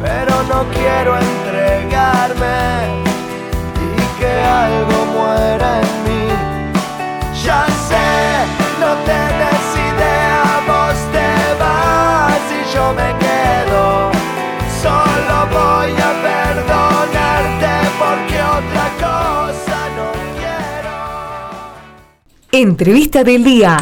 pero 0.00 0.42
no 0.44 0.64
quiero 0.70 1.18
entregarme 1.18 3.02
y 3.74 4.18
que 4.18 4.26
algo 4.26 5.06
muera 5.12 5.80
en 5.80 5.92
mí. 6.04 6.26
Ya 7.44 7.66
sé, 7.88 8.08
no 8.80 8.94
te 9.06 9.20
decide 9.42 10.10
a 10.30 10.60
vos 10.66 10.98
te 11.12 11.30
vas 11.62 12.44
y 12.58 12.74
yo 12.74 12.84
me 12.94 13.10
quedo. 13.24 14.10
Solo 14.82 15.36
voy 15.50 15.92
a 16.08 16.10
perdonarte 16.28 17.72
porque 17.98 18.36
otra 18.58 18.86
cosa 19.04 19.78
no 19.96 20.08
quiero. 20.38 20.96
Entrevista 22.52 23.24
del 23.24 23.42
día. 23.44 23.78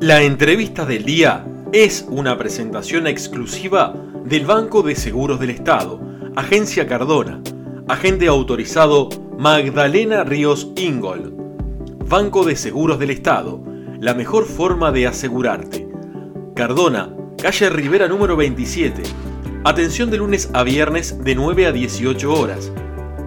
La 0.00 0.22
entrevista 0.22 0.84
del 0.84 1.04
día 1.04 1.44
es 1.72 2.06
una 2.08 2.38
presentación 2.38 3.06
exclusiva 3.06 3.94
del 4.24 4.46
Banco 4.46 4.82
de 4.82 4.94
Seguros 4.94 5.38
del 5.40 5.50
Estado, 5.50 6.00
Agencia 6.36 6.86
Cardona, 6.86 7.42
agente 7.88 8.28
autorizado 8.28 9.08
Magdalena 9.36 10.22
Ríos 10.22 10.70
Ingol. 10.76 11.34
Banco 12.08 12.44
de 12.44 12.54
Seguros 12.54 13.00
del 13.00 13.10
Estado, 13.10 13.60
la 13.98 14.14
mejor 14.14 14.46
forma 14.46 14.92
de 14.92 15.08
asegurarte. 15.08 15.88
Cardona, 16.54 17.12
calle 17.40 17.68
Rivera 17.68 18.06
número 18.06 18.36
27. 18.36 19.02
Atención 19.64 20.08
de 20.10 20.18
lunes 20.18 20.50
a 20.52 20.62
viernes 20.62 21.24
de 21.24 21.34
9 21.34 21.66
a 21.66 21.72
18 21.72 22.32
horas. 22.32 22.70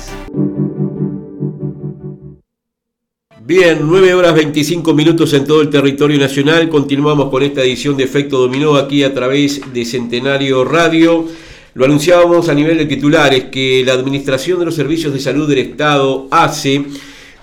Bien, 3.44 3.78
9 3.82 4.14
horas 4.14 4.34
25 4.34 4.92
minutos 4.92 5.32
en 5.32 5.46
todo 5.46 5.62
el 5.62 5.70
territorio 5.70 6.18
nacional. 6.18 6.68
Continuamos 6.68 7.30
con 7.30 7.42
esta 7.42 7.62
edición 7.62 7.96
de 7.96 8.04
Efecto 8.04 8.38
Dominó 8.38 8.76
aquí 8.76 9.04
a 9.04 9.14
través 9.14 9.62
de 9.72 9.84
Centenario 9.84 10.64
Radio. 10.64 11.26
Lo 11.74 11.84
anunciábamos 11.84 12.48
a 12.48 12.54
nivel 12.54 12.76
de 12.76 12.86
titulares 12.86 13.44
que 13.44 13.82
la 13.86 13.94
Administración 13.94 14.58
de 14.58 14.66
los 14.66 14.74
Servicios 14.74 15.12
de 15.12 15.20
Salud 15.20 15.48
del 15.48 15.58
Estado, 15.58 16.28
ACE, 16.30 16.84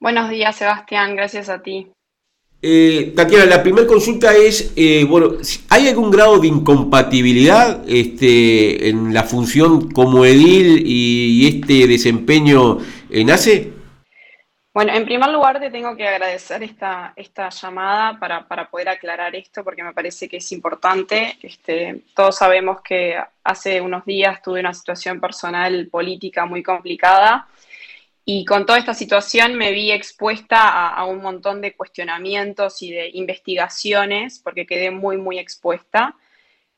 Buenos 0.00 0.30
días, 0.30 0.56
Sebastián, 0.56 1.16
gracias 1.16 1.50
a 1.50 1.60
ti. 1.60 1.88
Eh, 2.60 3.12
Tatiana, 3.14 3.46
la 3.46 3.62
primera 3.62 3.86
consulta 3.86 4.34
es, 4.34 4.72
eh, 4.74 5.04
bueno, 5.08 5.34
¿hay 5.68 5.88
algún 5.88 6.10
grado 6.10 6.40
de 6.40 6.48
incompatibilidad 6.48 7.84
este, 7.88 8.88
en 8.88 9.14
la 9.14 9.22
función 9.22 9.92
como 9.92 10.24
edil 10.24 10.82
y, 10.84 11.46
este 11.46 11.86
desempeño 11.86 12.78
en 13.10 13.30
ACE? 13.30 13.72
Bueno, 14.74 14.92
en 14.92 15.04
primer 15.04 15.30
lugar 15.30 15.60
te 15.60 15.70
tengo 15.70 15.96
que 15.96 16.06
agradecer 16.06 16.64
esta, 16.64 17.12
esta 17.14 17.48
llamada 17.48 18.18
para, 18.18 18.46
para, 18.46 18.68
poder 18.68 18.88
aclarar 18.88 19.36
esto 19.36 19.62
porque 19.62 19.84
me 19.84 19.92
parece 19.92 20.28
que 20.28 20.38
es 20.38 20.52
importante. 20.52 21.38
Este, 21.40 22.02
todos 22.14 22.36
sabemos 22.36 22.80
que 22.82 23.16
hace 23.44 23.80
unos 23.80 24.04
días 24.04 24.42
tuve 24.42 24.60
una 24.60 24.74
situación 24.74 25.20
personal 25.20 25.86
política 25.90 26.44
muy 26.44 26.64
complicada 26.64 27.46
y 28.30 28.44
con 28.44 28.66
toda 28.66 28.78
esta 28.78 28.92
situación 28.92 29.54
me 29.54 29.72
vi 29.72 29.90
expuesta 29.90 30.90
a, 30.90 31.06
un 31.06 31.22
montón 31.22 31.62
de 31.62 31.74
cuestionamientos 31.74 32.82
y 32.82 32.90
de 32.90 33.08
investigaciones, 33.14 34.38
porque 34.44 34.66
quedé 34.66 34.90
muy, 34.90 35.16
muy 35.16 35.38
expuesta. 35.38 36.14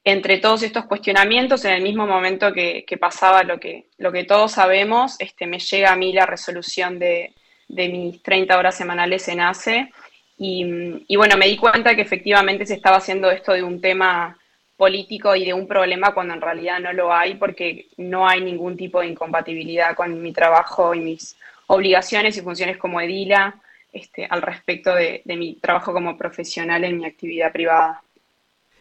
Entre 0.04 0.38
todos 0.38 0.62
estos 0.62 0.84
cuestionamientos, 0.84 1.64
en 1.64 1.72
el 1.72 1.82
mismo 1.82 2.06
momento 2.06 2.52
que, 2.52 2.84
pasaba 3.00 3.42
lo 3.42 3.58
que, 3.58 3.88
lo 3.98 4.12
que 4.12 4.22
todos 4.22 4.52
sabemos, 4.52 5.16
este, 5.18 5.48
me 5.48 5.58
llega 5.58 5.90
a 5.90 5.96
mí 5.96 6.12
la 6.12 6.24
resolución 6.24 7.00
de, 7.00 7.34
mis 7.66 8.22
30 8.22 8.56
horas 8.56 8.76
semanales 8.76 9.26
en 9.26 9.40
ACE. 9.40 9.90
Y, 10.38 11.04
y, 11.08 11.16
bueno, 11.16 11.36
me 11.36 11.48
di 11.48 11.56
cuenta 11.56 11.96
que 11.96 12.02
efectivamente 12.02 12.64
se 12.64 12.74
estaba 12.74 12.98
haciendo 12.98 13.28
esto 13.28 13.54
de 13.54 13.64
un 13.64 13.80
tema 13.80 14.38
político 14.80 15.36
y 15.36 15.44
de 15.44 15.52
un 15.52 15.66
problema 15.66 16.14
cuando 16.14 16.32
en 16.32 16.40
realidad 16.40 16.80
no 16.80 16.90
lo 16.94 17.12
hay 17.12 17.34
porque 17.34 17.88
no 17.98 18.26
hay 18.26 18.40
ningún 18.40 18.78
tipo 18.78 19.00
de 19.00 19.08
incompatibilidad 19.08 19.94
con 19.94 20.22
mi 20.22 20.32
trabajo 20.32 20.94
y 20.94 21.00
mis 21.00 21.36
obligaciones 21.66 22.34
y 22.38 22.40
funciones 22.40 22.78
como 22.78 22.98
edila 22.98 23.60
este, 23.92 24.24
al 24.24 24.40
respecto 24.40 24.94
de, 24.94 25.20
mi 25.26 25.56
trabajo 25.60 25.92
como 25.92 26.16
profesional 26.16 26.82
en 26.84 26.96
mi 26.96 27.04
actividad 27.04 27.52
privada. 27.52 28.00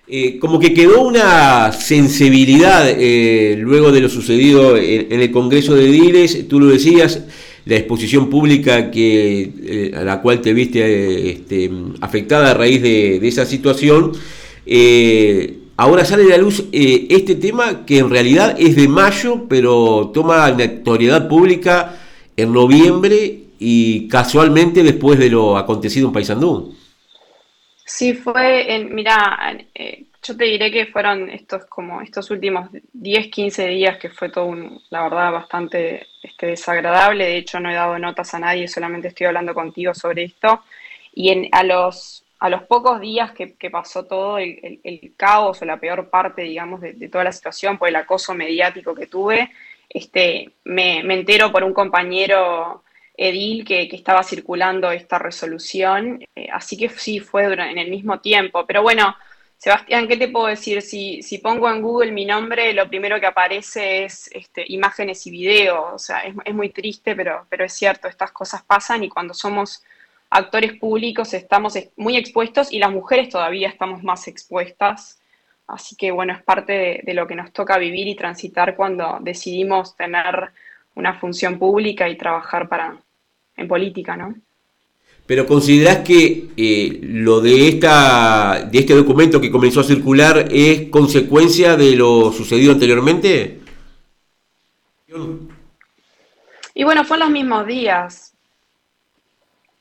Eh, 0.07 0.39
como 0.39 0.57
que 0.57 0.73
quedó 0.73 1.01
una 1.01 1.73
sensibilidad 1.73 2.89
eh, 2.89 3.57
luego 3.59 3.91
de 3.91 3.99
lo 3.99 4.07
sucedido 4.07 4.77
en, 4.77 5.19
el 5.19 5.31
Congreso 5.31 5.75
de 5.75 5.89
Ediles, 5.89 6.47
tú 6.47 6.61
lo 6.61 6.67
decías, 6.67 7.25
la 7.65 7.75
exposición 7.75 8.29
pública 8.29 8.89
que, 8.89 9.51
eh, 9.63 9.91
a 9.93 10.05
la 10.05 10.21
cual 10.21 10.39
te 10.39 10.53
viste 10.53 11.29
este, 11.29 11.69
afectada 11.99 12.51
a 12.51 12.53
raíz 12.53 12.81
de 12.81 13.27
esa 13.27 13.45
situación, 13.45 14.13
Ahora 15.81 16.03
sale 16.03 16.25
a 16.25 16.35
la 16.35 16.37
luz 16.37 16.65
eh, 16.73 17.07
este 17.09 17.35
tema 17.35 17.85
que 17.85 17.99
en 17.99 18.09
realidad 18.09 18.53
es 18.59 18.75
de 18.75 18.89
mayo, 18.89 19.47
pero 19.47 20.11
toma 20.13 20.51
notoriedad 20.51 21.29
pública 21.29 21.95
en 22.35 22.51
noviembre 22.51 23.43
y 23.59 24.05
casualmente 24.09 24.83
después 24.83 25.17
de 25.17 25.29
lo 25.29 25.55
acontecido 25.55 26.07
en 26.07 26.13
Paysandú. 26.13 26.75
Sí, 27.85 28.13
fue, 28.13 28.75
en, 28.75 28.93
mira, 28.93 29.57
eh, 29.73 30.03
yo 30.21 30.35
te 30.35 30.43
diré 30.43 30.69
que 30.69 30.87
fueron 30.87 31.29
estos 31.29 31.63
como 31.67 32.01
estos 32.01 32.29
últimos 32.29 32.67
10, 32.91 33.27
15 33.27 33.67
días 33.67 33.97
que 33.99 34.09
fue 34.09 34.27
todo, 34.27 34.47
un, 34.47 34.81
la 34.89 35.03
verdad, 35.03 35.31
bastante 35.31 36.07
este, 36.21 36.47
desagradable. 36.47 37.23
De 37.23 37.37
hecho, 37.37 37.57
no 37.61 37.71
he 37.71 37.75
dado 37.75 37.97
notas 37.97 38.33
a 38.33 38.39
nadie, 38.39 38.67
solamente 38.67 39.07
estoy 39.07 39.27
hablando 39.27 39.53
contigo 39.53 39.93
sobre 39.93 40.25
esto. 40.25 40.61
Y 41.13 41.49
a 41.53 41.63
los 41.63 42.25
a 42.39 42.49
los 42.49 42.63
pocos 42.63 43.01
días 43.01 43.31
que, 43.33 43.69
pasó 43.69 44.05
todo 44.05 44.37
el, 44.37 45.13
caos 45.17 45.61
o 45.61 45.65
la 45.65 45.79
peor 45.79 46.09
parte, 46.09 46.43
digamos, 46.43 46.79
de, 46.79 47.09
toda 47.09 47.25
la 47.25 47.31
situación 47.33 47.77
por 47.77 47.89
el 47.89 47.95
acoso 47.97 48.33
mediático 48.33 48.95
que 48.95 49.07
tuve, 49.07 49.51
este, 49.89 50.51
me, 50.63 50.99
entero 50.99 51.51
por 51.51 51.63
un 51.63 51.73
compañero 51.73 52.83
edil 53.17 53.65
que, 53.65 53.89
estaba 53.91 54.23
circulando 54.23 54.89
esta 54.91 55.19
resolución, 55.19 56.23
eh, 56.35 56.47
así 56.51 56.77
que 56.77 56.87
sí 56.89 57.19
fue 57.19 57.43
en 57.45 57.77
el 57.77 57.89
mismo 57.89 58.21
tiempo. 58.21 58.65
Pero 58.65 58.83
bueno, 58.83 59.17
Sebastián, 59.57 60.07
¿qué 60.07 60.15
te 60.15 60.29
puedo 60.29 60.47
decir? 60.47 60.81
Si, 60.81 61.21
si 61.21 61.39
pongo 61.39 61.69
en 61.69 61.81
Google 61.81 62.13
mi 62.13 62.23
nombre, 62.23 62.71
lo 62.73 62.87
primero 62.87 63.19
que 63.19 63.25
aparece 63.25 64.05
es 64.05 64.29
este, 64.33 64.63
imágenes 64.69 65.27
y 65.27 65.31
videos, 65.31 65.85
o 65.91 65.99
sea, 65.99 66.19
es, 66.19 66.33
es 66.45 66.55
muy 66.55 66.69
triste, 66.69 67.13
pero, 67.17 67.45
pero 67.49 67.65
es 67.65 67.73
cierto, 67.73 68.07
estas 68.07 68.31
cosas 68.31 68.63
pasan 68.63 69.03
y 69.03 69.09
cuando 69.09 69.33
somos 69.33 69.83
actores 70.29 70.73
públicos 70.73 71.33
estamos 71.33 71.77
muy 71.97 72.17
expuestos 72.17 72.71
y 72.71 72.79
las 72.79 72.91
mujeres 72.91 73.29
todavía 73.29 73.69
estamos 73.69 74.03
más 74.03 74.27
expuestas. 74.27 75.19
Así 75.67 75.95
que 75.95 76.11
bueno, 76.11 76.33
es 76.33 76.43
parte 76.43 77.01
de, 77.03 77.13
lo 77.13 77.27
que 77.27 77.35
nos 77.35 77.51
toca 77.51 77.77
vivir 77.77 78.07
y 78.07 78.15
transitar 78.15 78.75
cuando 78.75 79.19
decidimos 79.21 79.95
tener 79.95 80.49
una 80.95 81.13
función 81.19 81.59
pública 81.59 82.09
y 82.09 82.17
trabajar 82.17 82.67
para, 82.67 82.97
en 83.55 83.67
política, 83.67 84.17
¿no? 84.17 84.35
Pero 85.27 85.45
considerás 85.45 85.99
que 85.99 86.47
eh, 86.57 86.99
lo 87.03 87.39
de, 87.39 87.67
esta, 87.67 88.67
de 88.69 88.79
este 88.79 88.95
documento 88.95 89.39
que 89.39 89.51
comenzó 89.51 89.81
a 89.81 89.83
circular 89.83 90.47
es 90.49 90.89
consecuencia 90.89 91.77
de 91.77 91.95
lo 91.95 92.31
sucedido 92.31 92.71
anteriormente? 92.71 93.59
Y 96.73 96.83
bueno, 96.83 97.03
fue 97.03 97.17
en 97.17 97.21
los 97.21 97.29
mismos 97.29 97.67
días 97.67 98.28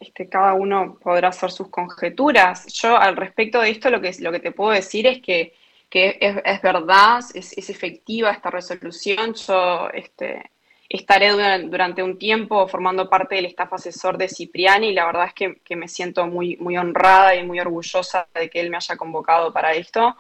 este, 0.01 0.29
cada 0.29 0.55
uno 0.55 0.99
podrá 1.01 1.29
hacer 1.29 1.51
sus 1.51 1.69
conjeturas. 1.69 2.67
Yo 2.73 2.97
al 2.97 3.17
respecto 3.17 3.61
de 3.61 3.71
esto 3.71 3.91
lo 3.91 4.01
que, 4.01 4.13
lo 4.21 4.31
que 4.33 4.41
te 4.41 4.53
puedo 4.53 4.71
decir 4.71 5.07
es 5.07 5.21
que, 5.21 5.55
es, 5.91 6.63
verdad, 6.63 7.21
es, 7.35 7.57
efectiva 7.57 8.31
esta 8.31 8.51
resolución. 8.51 9.35
Yo 9.35 9.89
este, 9.93 10.51
estaré 10.89 11.31
durante 11.63 12.03
un 12.03 12.19
tiempo 12.19 12.69
formando 12.69 13.11
parte 13.11 13.35
del 13.35 13.47
staff 13.47 13.73
asesor 13.73 14.17
de 14.19 14.29
Cipriani 14.29 14.89
y 14.89 14.95
la 14.95 15.07
verdad 15.07 15.27
es 15.35 15.57
que, 15.65 15.77
me 15.77 15.89
siento 15.89 16.27
muy, 16.27 16.57
muy 16.59 16.77
honrada 16.77 17.35
y 17.35 17.45
muy 17.45 17.59
orgullosa 17.59 18.29
de 18.35 18.49
que 18.49 18.61
él 18.61 18.71
me 18.71 18.77
haya 18.77 18.97
convocado 18.97 19.53
para 19.53 19.73
esto. 19.75 20.17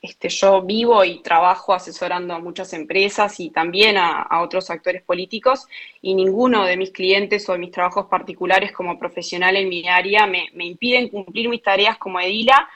Este, 0.00 0.28
yo 0.28 0.62
vivo 0.62 1.04
y 1.04 1.22
trabajo 1.22 1.74
asesorando 1.74 2.32
a 2.32 2.38
muchas 2.38 2.72
empresas 2.72 3.40
y 3.40 3.50
también 3.50 3.96
a, 3.98 4.40
otros 4.42 4.70
actores 4.70 5.02
políticos 5.02 5.66
y 6.00 6.14
ninguno 6.14 6.64
de 6.64 6.76
mis 6.76 6.92
clientes 6.92 7.48
o 7.48 7.52
de 7.52 7.58
mis 7.58 7.72
trabajos 7.72 8.06
particulares 8.06 8.70
como 8.70 8.96
profesional 8.96 9.56
en 9.56 9.68
mi 9.68 9.88
área 9.88 10.26
me, 10.26 10.46
impiden 10.60 11.08
cumplir 11.08 11.48
mis 11.48 11.62
tareas 11.62 11.98
como 11.98 12.20
edila 12.20 12.68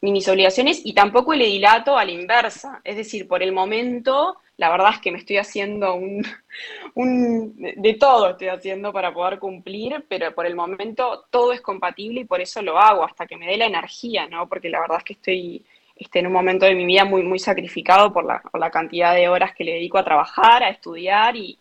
ni 0.00 0.12
mis 0.12 0.28
obligaciones 0.28 0.80
y 0.84 0.92
tampoco 0.94 1.32
el 1.32 1.42
edilato 1.42 1.98
a 1.98 2.04
la 2.04 2.12
inversa. 2.12 2.80
Es 2.84 2.96
decir, 2.96 3.26
por 3.26 3.42
el 3.42 3.50
momento 3.50 4.36
la 4.56 4.70
verdad 4.70 4.90
es 4.94 5.00
que 5.00 5.10
me 5.10 5.18
estoy 5.18 5.38
haciendo 5.38 5.94
un, 6.94 7.56
de 7.56 7.94
todo 7.94 8.30
estoy 8.30 8.48
haciendo 8.48 8.92
para 8.92 9.12
poder 9.12 9.40
cumplir, 9.40 10.04
pero 10.08 10.32
por 10.32 10.46
el 10.46 10.54
momento 10.54 11.26
todo 11.30 11.52
es 11.52 11.60
compatible 11.60 12.20
y 12.20 12.24
por 12.24 12.40
eso 12.40 12.62
lo 12.62 12.78
hago, 12.78 13.04
hasta 13.04 13.26
que 13.26 13.36
me 13.36 13.46
dé 13.48 13.56
la 13.56 13.66
energía, 13.66 14.28
¿no? 14.28 14.48
Porque 14.48 14.68
la 14.68 14.80
verdad 14.80 14.98
es 14.98 15.04
que 15.04 15.12
estoy 15.14 15.64
este, 15.98 16.20
en 16.20 16.26
un 16.26 16.32
momento 16.32 16.66
de 16.66 16.74
mi 16.74 16.86
vida 16.86 17.04
muy, 17.04 17.22
muy 17.22 17.38
sacrificado 17.38 18.12
por 18.12 18.24
la, 18.24 18.40
por 18.40 18.60
la 18.60 18.70
cantidad 18.70 19.14
de 19.14 19.28
horas 19.28 19.54
que 19.54 19.64
le 19.64 19.72
dedico 19.72 19.98
a 19.98 20.04
trabajar, 20.04 20.62
a 20.62 20.70
estudiar 20.70 21.36
y, 21.36 21.58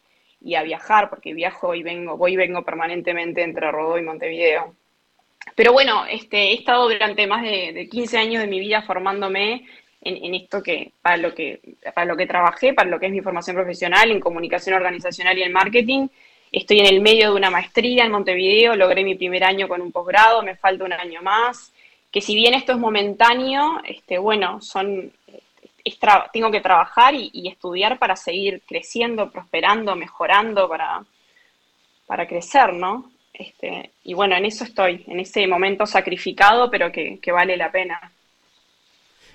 a 0.56 0.64
viajar, 0.64 1.10
porque 1.10 1.34
viajo 1.34 1.74
y 1.76 1.84
vengo, 1.84 2.16
voy 2.16 2.34
y 2.34 2.38
vengo 2.38 2.64
permanentemente 2.64 3.42
entre 3.44 3.70
Rodó 3.72 3.98
y 3.98 4.04
Montevideo. 4.04 4.76
Pero 5.56 5.74
bueno, 5.74 6.06
este, 6.06 6.52
he 6.52 6.54
estado 6.54 6.90
durante 6.90 7.28
más 7.28 7.42
de, 7.42 7.74
de 7.74 7.90
15 7.90 8.18
años 8.18 8.42
de 8.42 8.48
mi 8.48 8.60
vida 8.60 8.82
formándome 8.84 9.66
en, 10.02 10.36
esto 10.36 10.62
que 10.62 10.92
para 11.02 11.18
lo 11.18 11.34
que 11.34 11.60
para 11.94 12.06
lo 12.06 12.16
que 12.16 12.28
trabajé, 12.28 12.74
para 12.74 12.90
lo 12.90 13.00
que 13.00 13.08
es 13.08 13.12
mi 13.12 13.22
formación 13.22 13.56
profesional 13.56 14.12
en 14.12 14.20
comunicación 14.20 14.76
organizacional 14.76 15.38
y 15.38 15.44
en 15.44 15.52
marketing. 15.52 16.08
Estoy 16.52 16.80
en 16.80 16.86
el 16.86 17.02
medio 17.02 17.32
de 17.32 17.36
una 17.36 17.50
maestría 17.50 18.06
en 18.06 18.12
Montevideo, 18.12 18.76
logré 18.76 19.04
mi 19.04 19.16
primer 19.16 19.44
año 19.44 19.68
con 19.68 19.82
un 19.82 19.92
posgrado, 19.92 20.44
me 20.44 20.56
falta 20.56 20.86
un 20.86 20.94
año 20.94 21.22
más. 21.22 21.74
Que 22.18 22.22
si 22.22 22.34
bien 22.34 22.56
esto 22.56 22.72
es 22.72 22.80
momentáneo, 22.80 23.80
este, 23.86 24.18
bueno, 24.18 24.60
son 24.60 25.12
tengo 26.34 26.50
que 26.50 26.62
trabajar 26.62 27.14
y, 27.14 27.48
estudiar 27.48 28.00
para 28.00 28.16
seguir 28.16 28.64
creciendo, 28.68 29.30
prosperando, 29.30 29.96
mejorando, 29.96 30.68
para, 30.68 31.06
para 32.08 32.28
crecer, 32.28 32.74
¿no? 32.74 33.12
Este, 33.32 33.92
y 34.04 34.16
bueno, 34.16 34.36
en 34.36 34.46
eso 34.46 34.64
estoy, 34.64 35.04
en 35.06 35.20
ese 35.20 35.46
momento 35.46 35.86
sacrificado, 35.86 36.72
pero 36.72 36.92
que 36.92 37.32
vale 37.32 37.56
la 37.56 37.72
pena. 37.72 38.12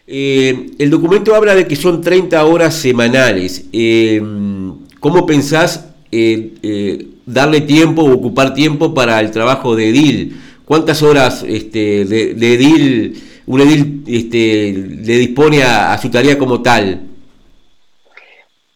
Eh, 0.05 0.71
el 0.77 0.91
documento 0.91 1.37
habla 1.37 1.55
de 1.55 1.69
que 1.69 1.77
son 1.77 2.01
30 2.01 2.45
horas 2.45 2.75
semanales. 2.75 3.69
Eh, 3.73 4.21
¿Cómo 4.99 5.25
pensás 5.25 5.89
eh, 6.11 7.07
darle 7.25 7.61
tiempo 7.61 8.03
o 8.03 8.13
ocupar 8.13 8.53
tiempo 8.55 8.93
para 8.93 9.21
el 9.21 9.31
trabajo 9.31 9.77
de 9.77 9.91
edil? 9.91 10.37
¿Cuántas 10.73 11.03
horas 11.03 11.43
este, 11.43 12.07
de, 12.07 12.55
edil 12.55 13.43
un 13.45 13.61
edil 13.61 14.05
este, 14.07 14.73
le 14.73 15.19
dispone 15.19 15.63
a 15.63 15.99
su 15.99 16.11
tarea 16.11 16.39
como 16.39 16.63
tal? 16.63 17.09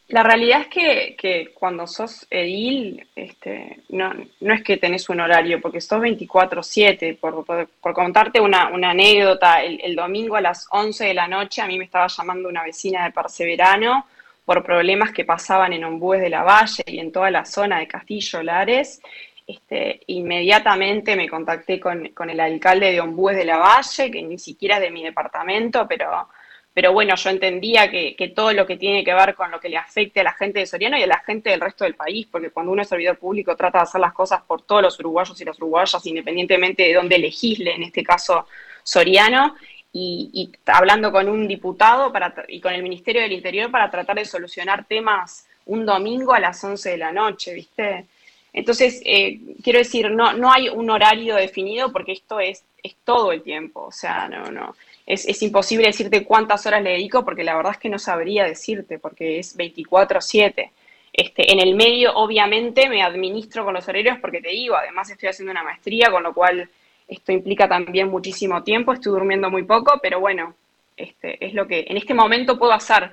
La 0.08 0.22
realidad 0.22 0.66
es 0.70 1.16
que, 1.16 1.54
cuando 1.54 1.86
sos 1.86 2.26
edil, 2.28 3.02
este, 3.16 3.78
no, 3.88 4.12
no, 4.40 4.52
es 4.52 4.62
que 4.62 4.76
tenés 4.76 5.08
un 5.08 5.20
horario, 5.20 5.58
porque 5.58 5.80
sos 5.80 6.00
24/7. 6.00 7.16
Por, 7.18 7.46
por, 7.46 7.94
contarte 7.94 8.42
una, 8.42 8.66
anécdota, 8.66 9.62
el, 9.62 9.96
domingo 9.96 10.36
a 10.36 10.42
las 10.42 10.66
11 10.70 11.02
de 11.02 11.14
la 11.14 11.26
noche 11.26 11.62
a 11.62 11.66
mí 11.66 11.78
me 11.78 11.86
estaba 11.86 12.08
llamando 12.08 12.50
una 12.50 12.62
vecina 12.62 13.04
de 13.04 13.12
Perseverano 13.12 14.04
por 14.44 14.62
problemas 14.62 15.12
que 15.12 15.24
pasaban 15.24 15.72
en 15.72 15.84
Ombúes 15.84 16.20
de 16.20 16.28
la 16.28 16.42
Valle 16.42 16.84
y 16.86 16.98
en 16.98 17.10
toda 17.10 17.30
la 17.30 17.46
zona 17.46 17.78
de 17.78 17.88
Castillo 17.88 18.42
Lares. 18.42 19.00
Este, 19.46 20.00
inmediatamente 20.08 21.14
me 21.14 21.28
contacté 21.28 21.78
con, 21.78 22.10
el 22.30 22.40
alcalde 22.40 22.90
de 22.92 23.00
Ombúes 23.00 23.36
de 23.36 23.44
la 23.44 23.58
Valle, 23.58 24.10
que 24.10 24.22
ni 24.22 24.38
siquiera 24.38 24.76
es 24.76 24.82
de 24.82 24.90
mi 24.90 25.04
departamento, 25.04 25.86
pero 25.88 26.28
pero 26.76 26.92
bueno, 26.92 27.14
yo 27.16 27.30
entendía 27.30 27.90
que, 27.90 28.32
todo 28.36 28.52
lo 28.52 28.66
que 28.66 28.76
tiene 28.76 29.02
que 29.02 29.14
ver 29.14 29.34
con 29.34 29.50
lo 29.50 29.58
que 29.58 29.70
le 29.70 29.78
afecte 29.78 30.20
a 30.20 30.24
la 30.24 30.34
gente 30.34 30.58
de 30.58 30.66
Soriano 30.66 30.98
y 30.98 31.02
a 31.04 31.06
la 31.06 31.20
gente 31.20 31.48
del 31.48 31.62
resto 31.62 31.84
del 31.84 31.94
país, 31.94 32.26
porque 32.30 32.50
cuando 32.50 32.70
uno 32.70 32.82
es 32.82 32.88
servidor 32.88 33.16
público 33.16 33.56
trata 33.56 33.78
de 33.78 33.84
hacer 33.84 33.98
las 33.98 34.12
cosas 34.12 34.42
por 34.42 34.60
todos 34.60 34.82
los 34.82 35.00
uruguayos 35.00 35.40
y 35.40 35.46
las 35.46 35.56
uruguayas, 35.56 36.04
independientemente 36.04 36.82
de 36.82 36.92
dónde 36.92 37.18
legisle, 37.18 37.76
en 37.76 37.84
este 37.84 38.04
caso 38.04 38.46
Soriano, 38.82 39.54
y, 39.90 40.52
hablando 40.66 41.10
con 41.10 41.30
un 41.30 41.48
diputado 41.48 42.12
para, 42.12 42.34
y 42.46 42.60
con 42.60 42.74
el 42.74 42.82
Ministerio 42.82 43.22
del 43.22 43.32
Interior 43.32 43.70
para 43.70 43.90
tratar 43.90 44.16
de 44.16 44.26
solucionar 44.26 44.84
temas 44.84 45.48
un 45.64 45.86
domingo 45.86 46.34
a 46.34 46.40
las 46.40 46.62
11 46.62 46.90
de 46.90 46.98
la 46.98 47.10
noche, 47.10 47.54
¿viste? 47.54 48.04
Entonces, 48.56 49.00
eh, 49.04 49.38
quiero 49.62 49.78
decir, 49.78 50.10
no, 50.10 50.32
no 50.32 50.50
hay 50.50 50.68
un 50.68 50.90
horario 50.90 51.36
definido 51.36 51.92
porque 51.92 52.12
esto 52.12 52.40
es, 52.40 52.64
es 52.82 52.96
todo 53.04 53.30
el 53.30 53.42
tiempo, 53.42 53.82
o 53.82 53.92
sea, 53.92 54.28
no, 54.28 54.50
no 54.50 54.74
es, 55.06 55.42
imposible 55.42 55.86
decirte 55.86 56.24
cuántas 56.24 56.66
horas 56.66 56.82
le 56.82 56.90
dedico 56.90 57.24
porque 57.24 57.44
la 57.44 57.56
verdad 57.56 57.72
es 57.72 57.78
que 57.78 57.88
no 57.88 57.98
sabría 57.98 58.44
decirte 58.44 58.98
porque 58.98 59.38
es 59.38 59.56
24/7. 59.56 60.70
Este, 61.12 61.52
en 61.52 61.60
el 61.60 61.74
medio, 61.74 62.12
obviamente, 62.14 62.88
me 62.88 63.02
administro 63.02 63.64
con 63.64 63.74
los 63.74 63.88
horarios 63.88 64.18
porque 64.20 64.40
te 64.40 64.50
digo, 64.50 64.74
además 64.74 65.08
estoy 65.10 65.28
haciendo 65.28 65.52
una 65.52 65.62
maestría, 65.62 66.10
con 66.10 66.22
lo 66.22 66.34
cual 66.34 66.68
esto 67.08 67.32
implica 67.32 67.68
también 67.68 68.08
muchísimo 68.08 68.62
tiempo, 68.62 68.92
estoy 68.92 69.12
durmiendo 69.12 69.50
muy 69.50 69.62
poco, 69.62 69.98
pero 70.02 70.18
bueno, 70.20 70.54
este, 70.96 71.44
es 71.44 71.54
lo 71.54 71.66
que 71.66 71.86
en 71.88 71.96
este 71.96 72.14
momento 72.14 72.58
puedo 72.58 72.72
hacer. 72.72 73.12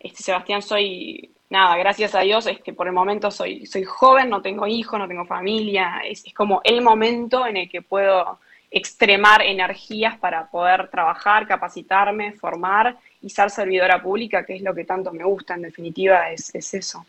Este, 0.00 0.22
Sebastián, 0.22 0.62
soy, 0.62 1.30
nada, 1.54 1.76
gracias 1.76 2.14
a 2.16 2.20
Dios, 2.20 2.46
este, 2.48 2.72
por 2.72 2.88
el 2.88 2.92
momento 2.92 3.30
soy, 3.30 3.64
soy 3.64 3.84
joven, 3.84 4.28
no 4.28 4.42
tengo 4.42 4.66
hijos, 4.66 4.98
no 4.98 5.06
tengo 5.06 5.24
familia, 5.24 6.02
es, 6.04 6.26
es 6.26 6.34
como 6.34 6.60
el 6.64 6.82
momento 6.82 7.46
en 7.46 7.56
el 7.56 7.70
que 7.70 7.80
puedo 7.80 8.40
extremar 8.72 9.40
energías 9.40 10.18
para 10.18 10.50
poder 10.50 10.88
trabajar, 10.88 11.46
capacitarme, 11.46 12.32
formar 12.32 12.96
y 13.22 13.30
ser 13.30 13.48
servidora 13.50 14.02
pública, 14.02 14.44
que 14.44 14.56
es 14.56 14.62
lo 14.62 14.74
que 14.74 14.84
tanto 14.84 15.12
me 15.12 15.22
gusta, 15.22 15.54
en 15.54 15.62
definitiva 15.62 16.32
es, 16.32 16.52
eso. 16.74 17.06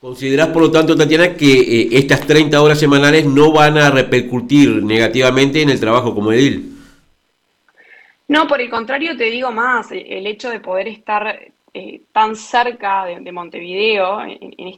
¿Considerás, 0.00 0.48
por 0.48 0.62
lo 0.62 0.70
tanto, 0.70 0.96
Tatiana, 0.96 1.34
que 1.34 1.52
eh, 1.52 1.88
estas 1.90 2.24
30 2.24 2.62
horas 2.62 2.78
semanales 2.78 3.26
no 3.26 3.50
van 3.50 3.76
a 3.76 3.90
repercutir 3.90 4.84
negativamente 4.84 5.60
en 5.60 5.70
el 5.70 5.80
trabajo 5.80 6.14
como 6.14 6.30
edil? 6.32 6.76
No, 8.28 8.46
por 8.46 8.60
el 8.60 8.70
contrario, 8.70 9.16
te 9.16 9.24
digo 9.24 9.50
más, 9.50 9.90
el 9.90 10.28
hecho 10.28 10.48
de 10.48 10.60
poder 10.60 10.86
estar 10.86 11.50
eh, 11.78 12.00
tan 12.10 12.34
cerca 12.34 13.04
de, 13.04 13.30
Montevideo, 13.30 14.20
en, 14.22 14.68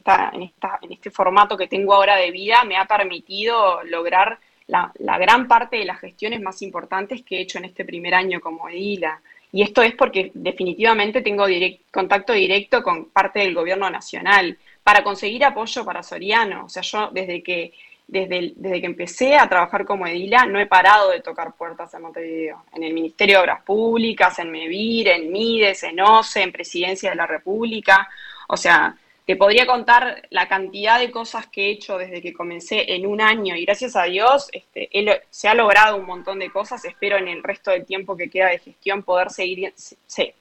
este 0.91 1.09
formato 1.09 1.57
que 1.57 1.67
tengo 1.67 1.95
ahora 1.95 2.15
de 2.15 2.29
vida, 2.29 2.63
me 2.63 2.77
ha 2.77 2.85
permitido 2.85 3.81
lograr 3.83 4.37
la, 4.67 4.91
gran 5.17 5.47
parte 5.47 5.77
de 5.77 5.85
las 5.85 5.99
gestiones 5.99 6.41
más 6.41 6.61
importantes 6.61 7.23
que 7.23 7.37
he 7.37 7.41
hecho 7.41 7.57
en 7.57 7.65
este 7.65 7.85
primer 7.85 8.13
año 8.13 8.39
como 8.39 8.69
edila. 8.69 9.19
Y 9.51 9.63
esto 9.63 9.81
es 9.81 9.95
porque 9.95 10.29
definitivamente 10.35 11.21
tengo 11.21 11.45
contacto 11.89 12.33
directo 12.33 12.83
con 12.83 13.05
parte 13.05 13.39
del 13.39 13.55
gobierno 13.55 13.89
nacional 13.89 14.59
para 14.83 15.03
conseguir 15.03 15.43
apoyo 15.43 15.83
para 15.83 16.03
Soriano. 16.03 16.65
O 16.65 16.69
sea, 16.69 16.83
yo 16.83 17.09
desde 17.11 17.41
que, 17.41 17.73
desde, 18.11 18.51
desde 18.57 18.81
que 18.81 18.87
empecé 18.87 19.37
a 19.37 19.47
trabajar 19.47 19.85
como 19.85 20.05
edila 20.05 20.45
no 20.45 20.59
he 20.59 20.65
parado 20.65 21.11
de 21.11 21.21
tocar 21.21 21.53
puertas 21.53 21.93
en 21.93 22.01
Montevideo. 22.01 22.65
En 22.73 22.83
el 22.83 22.93
Ministerio 22.93 23.37
de 23.37 23.43
Obras 23.43 23.63
Públicas, 23.63 24.37
en 24.39 24.51
MEVIR, 24.51 25.07
en 25.07 25.31
MIDES, 25.31 25.83
en 25.83 26.01
OCE, 26.01 26.41
en 26.41 26.51
Presidencia 26.51 27.09
de 27.09 27.15
la 27.15 27.25
República. 27.25 28.09
O 28.49 28.57
sea, 28.57 28.97
te 29.25 29.37
podría 29.37 29.65
contar 29.65 30.23
la 30.29 30.49
cantidad 30.49 30.99
de 30.99 31.09
cosas 31.09 31.47
que 31.47 31.67
he 31.67 31.71
hecho 31.71 31.97
desde 31.97 32.21
que 32.21 32.33
comencé 32.33 32.95
en 32.95 33.07
un 33.07 33.21
año 33.21 33.55
y 33.55 33.63
gracias 33.63 33.95
a 33.95 34.03
Dios 34.03 34.49
este, 34.51 34.89
se 35.29 35.47
ha 35.47 35.53
logrado 35.53 35.95
un 35.95 36.05
montón 36.05 36.39
de 36.39 36.49
cosas. 36.49 36.83
Espero 36.83 37.15
en 37.15 37.29
el 37.29 37.41
resto 37.41 37.71
del 37.71 37.85
tiempo 37.85 38.17
que 38.17 38.29
queda 38.29 38.49
de 38.49 38.59
gestión 38.59 39.03
poder 39.03 39.29
seguir, 39.29 39.73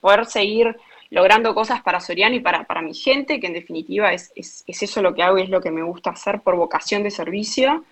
poder 0.00 0.26
seguir 0.26 0.76
logrando 1.10 1.54
cosas 1.54 1.82
para 1.82 2.00
Soriano 2.00 2.36
y 2.36 2.40
para, 2.40 2.64
para 2.64 2.82
mi 2.82 2.94
gente, 2.94 3.40
que 3.40 3.48
en 3.48 3.54
definitiva 3.54 4.12
es, 4.12 4.32
es, 4.34 4.64
es, 4.66 4.82
eso 4.82 5.02
lo 5.02 5.14
que 5.14 5.22
hago 5.22 5.38
y 5.38 5.42
es 5.42 5.48
lo 5.50 5.60
que 5.60 5.70
me 5.70 5.82
gusta 5.82 6.10
hacer 6.10 6.40
por 6.40 6.56
vocación 6.56 7.02
de 7.02 7.10
servicio. 7.10 7.84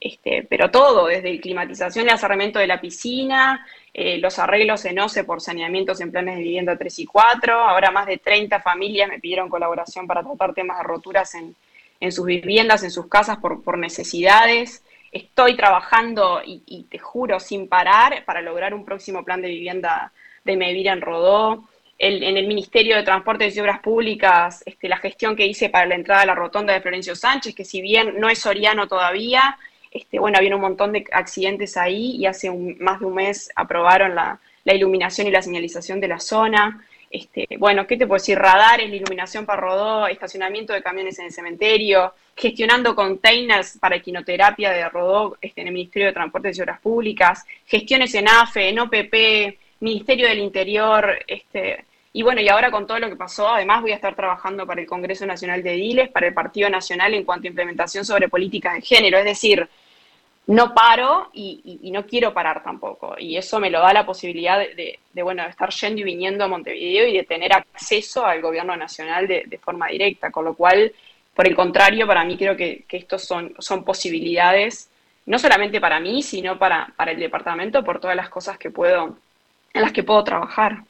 Este, 0.00 0.46
pero 0.48 0.70
todo, 0.70 1.06
desde 1.08 1.38
climatización 1.40 2.06
y 2.06 2.08
acerramiento 2.08 2.58
de 2.58 2.66
la 2.66 2.80
piscina, 2.80 3.66
eh, 3.92 4.16
los 4.16 4.38
arreglos 4.38 4.86
en 4.86 4.98
OCE 4.98 5.24
por 5.24 5.42
saneamientos 5.42 6.00
en 6.00 6.10
planes 6.10 6.36
de 6.36 6.42
vivienda 6.42 6.78
3 6.78 7.00
y 7.00 7.06
4. 7.06 7.54
Ahora 7.54 7.90
más 7.90 8.06
de 8.06 8.16
30 8.16 8.60
familias 8.60 9.10
me 9.10 9.20
pidieron 9.20 9.50
colaboración 9.50 10.06
para 10.06 10.22
tratar 10.22 10.54
temas 10.54 10.78
de 10.78 10.84
roturas 10.84 11.34
en, 11.34 11.54
sus 12.12 12.24
viviendas, 12.24 12.82
en 12.82 12.90
sus 12.90 13.08
casas 13.08 13.38
por, 13.38 13.76
necesidades. 13.76 14.82
Estoy 15.12 15.54
trabajando 15.54 16.40
y, 16.46 16.86
te 16.88 16.98
juro 16.98 17.38
sin 17.38 17.68
parar 17.68 18.24
para 18.24 18.40
lograr 18.40 18.72
un 18.72 18.86
próximo 18.86 19.22
plan 19.22 19.42
de 19.42 19.48
vivienda 19.48 20.12
de 20.44 20.56
Medivir 20.56 20.86
en 20.86 21.02
Rodó. 21.02 21.64
En 22.02 22.36
el 22.38 22.46
Ministerio 22.46 22.96
de 22.96 23.02
Transportes 23.02 23.54
y 23.54 23.60
Obras 23.60 23.80
Públicas, 23.80 24.62
este, 24.64 24.88
la 24.88 24.96
gestión 24.96 25.36
que 25.36 25.46
hice 25.46 25.68
para 25.68 25.84
la 25.84 25.96
entrada 25.96 26.22
a 26.22 26.26
la 26.26 26.34
rotonda 26.34 26.72
de 26.72 26.80
Florencio 26.80 27.14
Sánchez, 27.14 27.54
que 27.54 27.66
si 27.66 27.82
bien 27.82 28.18
no 28.18 28.30
es 28.30 28.38
soriano 28.38 28.88
todavía, 28.88 29.58
este, 29.90 30.18
bueno, 30.18 30.38
había 30.38 30.54
un 30.54 30.62
montón 30.62 30.92
de 30.92 31.04
accidentes 31.12 31.76
ahí 31.76 32.16
y 32.16 32.24
hace 32.24 32.50
más 32.50 33.00
de 33.00 33.06
un 33.06 33.14
mes 33.14 33.50
aprobaron 33.54 34.14
la, 34.14 34.40
iluminación 34.64 35.26
y 35.26 35.30
la 35.30 35.42
señalización 35.42 36.00
de 36.00 36.08
la 36.08 36.20
zona. 36.20 36.86
este, 37.10 37.46
bueno, 37.58 37.86
¿qué 37.86 37.96
te 37.96 38.06
puedo 38.06 38.20
decir? 38.20 38.38
Radares, 38.38 38.88
iluminación 38.88 39.44
para 39.44 39.60
Rodó, 39.60 40.06
estacionamiento 40.06 40.72
de 40.72 40.82
camiones 40.82 41.18
en 41.18 41.26
el 41.26 41.32
cementerio, 41.32 42.14
gestionando 42.36 42.94
containers 42.94 43.76
para 43.78 43.96
equinoterapia 43.96 44.70
de 44.70 44.88
Rodó 44.88 45.36
este, 45.40 45.60
en 45.60 45.66
el 45.66 45.74
Ministerio 45.74 46.06
de 46.06 46.14
Transportes 46.14 46.56
y 46.56 46.62
Obras 46.62 46.80
Públicas, 46.80 47.44
gestiones 47.66 48.14
en 48.14 48.28
AFE, 48.28 48.68
en 48.68 48.78
OPP, 48.78 49.58
Ministerio 49.80 50.28
del 50.28 50.38
Interior, 50.38 51.18
este, 51.26 51.84
y 52.12 52.22
bueno, 52.22 52.40
y 52.40 52.48
ahora 52.48 52.70
con 52.70 52.86
todo 52.86 52.98
lo 52.98 53.08
que 53.08 53.16
pasó, 53.16 53.48
además 53.48 53.82
voy 53.82 53.92
a 53.92 53.94
estar 53.94 54.16
trabajando 54.16 54.66
para 54.66 54.80
el 54.80 54.86
Congreso 54.86 55.26
Nacional 55.26 55.62
de 55.62 55.72
Diles, 55.72 56.08
para 56.08 56.26
el 56.26 56.34
Partido 56.34 56.68
Nacional 56.68 57.14
en 57.14 57.24
cuanto 57.24 57.46
a 57.46 57.50
implementación 57.50 58.04
sobre 58.04 58.28
políticas 58.28 58.74
de 58.74 58.80
género, 58.82 59.18
es 59.18 59.24
decir, 59.24 59.68
no 60.48 60.74
paro 60.74 61.30
y, 61.32 61.90
no 61.92 62.04
quiero 62.06 62.34
parar 62.34 62.64
tampoco. 62.64 63.14
Y 63.18 63.36
eso 63.36 63.60
me 63.60 63.70
lo 63.70 63.80
da 63.80 63.92
la 63.92 64.04
posibilidad 64.04 64.58
de, 64.58 64.98
bueno, 65.22 65.44
de 65.44 65.50
estar 65.50 65.70
yendo 65.70 66.00
y 66.00 66.04
viniendo 66.04 66.44
a 66.44 66.48
Montevideo 66.48 67.06
y 67.06 67.16
de 67.16 67.22
tener 67.22 67.52
acceso 67.52 68.26
al 68.26 68.42
gobierno 68.42 68.76
nacional 68.76 69.28
de, 69.28 69.60
forma 69.62 69.86
directa. 69.86 70.32
Con 70.32 70.44
lo 70.46 70.54
cual, 70.54 70.92
por 71.34 71.46
el 71.46 71.54
contrario, 71.54 72.06
para 72.08 72.24
mí 72.24 72.36
creo 72.36 72.56
que, 72.56 72.84
estos 72.88 73.24
son, 73.24 73.54
son 73.60 73.84
posibilidades, 73.84 74.90
no 75.26 75.38
solamente 75.38 75.80
para 75.80 76.00
mí, 76.00 76.22
sino 76.24 76.58
para, 76.58 76.92
para 76.96 77.12
el 77.12 77.20
departamento, 77.20 77.84
por 77.84 78.00
todas 78.00 78.16
las 78.16 78.28
cosas 78.28 78.58
que 78.58 78.70
puedo, 78.70 79.16
en 79.72 79.82
las 79.82 79.92
que 79.92 80.02
puedo 80.02 80.24
trabajar. 80.24 80.82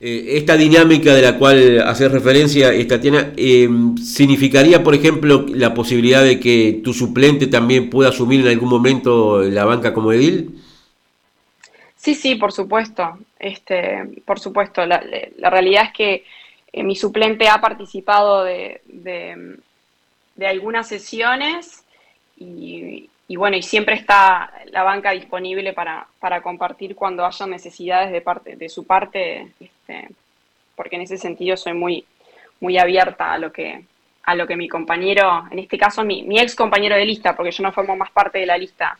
Eh, 0.00 0.38
esta 0.38 0.56
dinámica 0.56 1.14
de 1.14 1.22
la 1.22 1.38
cual 1.38 1.82
haces 1.82 2.10
referencia, 2.10 2.70
Tatiana, 2.88 3.32
eh, 3.36 3.68
¿significaría, 4.02 4.82
por 4.82 4.94
ejemplo, 4.94 5.44
la 5.48 5.74
posibilidad 5.74 6.24
de 6.24 6.40
que 6.40 6.80
tu 6.82 6.94
suplente 6.94 7.46
también 7.46 7.90
pueda 7.90 8.08
asumir 8.08 8.40
en 8.40 8.48
algún 8.48 8.70
momento 8.70 9.42
la 9.42 9.66
banca 9.66 9.92
como 9.92 10.12
edil? 10.12 10.58
Sí, 11.96 12.14
sí, 12.14 12.36
por 12.36 12.52
supuesto. 12.52 13.18
Este, 13.38 14.22
por 14.24 14.40
supuesto. 14.40 14.86
La, 14.86 15.00
realidad 15.50 15.84
es 15.88 15.92
que 15.92 16.24
eh, 16.72 16.82
mi 16.82 16.96
suplente 16.96 17.48
ha 17.48 17.60
participado 17.60 18.44
de, 18.44 18.80
de 20.40 20.46
algunas 20.46 20.88
sesiones 20.88 21.84
y, 22.38 23.36
bueno, 23.36 23.56
y 23.56 23.62
siempre 23.62 23.94
está 23.94 24.50
la 24.72 24.82
banca 24.82 25.10
disponible 25.10 25.74
para, 25.74 26.06
compartir 26.42 26.96
cuando 26.96 27.24
haya 27.24 27.46
necesidades 27.46 28.10
de 28.10 28.22
parte 28.22 28.56
de 28.56 28.68
su 28.70 28.86
parte, 28.86 29.52
este, 29.60 29.70
porque 30.76 30.96
en 30.96 31.02
ese 31.02 31.18
sentido 31.18 31.56
soy 31.56 31.74
muy, 31.74 32.04
muy 32.60 32.78
abierta 32.78 33.32
a 33.32 33.38
lo 33.38 33.52
que 33.52 33.84
a 34.22 34.34
lo 34.34 34.46
que 34.46 34.56
mi 34.56 34.68
compañero, 34.68 35.44
en 35.50 35.58
este 35.58 35.78
caso 35.78 36.04
mi, 36.04 36.38
ex 36.38 36.54
compañero 36.54 36.94
de 36.94 37.04
lista, 37.04 37.34
porque 37.34 37.50
yo 37.50 37.62
no 37.62 37.72
formo 37.72 37.96
más 37.96 38.10
parte 38.10 38.38
de 38.38 38.46
la 38.46 38.58
lista, 38.58 38.98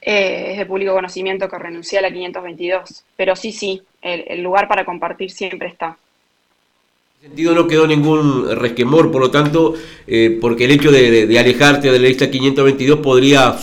eh, 0.00 0.52
es 0.52 0.58
de 0.58 0.66
público 0.66 0.92
conocimiento 0.92 1.48
que 1.48 1.58
renuncié 1.58 1.98
a 1.98 2.02
la 2.02 2.12
522. 2.12 3.04
Pero 3.16 3.34
sí, 3.34 3.52
sí, 3.52 3.82
el 4.02 4.42
lugar 4.42 4.68
para 4.68 4.84
compartir 4.84 5.30
siempre 5.30 5.68
está 5.68 5.96
sentido 7.20 7.54
no 7.54 7.66
quedó 7.66 7.86
ningún 7.86 8.48
resquemor, 8.56 9.12
por 9.12 9.20
lo 9.20 9.30
tanto, 9.30 9.74
eh, 10.06 10.38
porque 10.40 10.64
el 10.64 10.70
hecho 10.70 10.90
de, 10.90 11.38
alejarte 11.38 11.92
de 11.92 11.98
la 11.98 12.08
lista 12.08 12.30
522 12.30 13.00
podría 13.00 13.56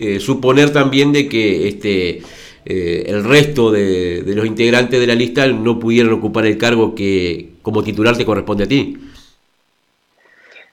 eh, 0.00 0.18
suponer 0.18 0.72
también 0.72 1.12
de 1.12 1.28
que 1.28 1.68
este 1.68 2.22
eh, 2.64 3.04
el 3.06 3.24
resto 3.24 3.70
de, 3.70 4.22
los 4.26 4.46
integrantes 4.46 4.98
de 5.00 5.06
la 5.06 5.14
lista 5.14 5.46
no 5.46 5.78
pudieran 5.78 6.12
ocupar 6.12 6.46
el 6.46 6.58
cargo 6.58 6.94
que 6.94 7.54
como 7.62 7.82
titular 7.82 8.16
te 8.16 8.24
corresponde 8.24 8.64
a 8.64 8.68
ti. 8.68 8.98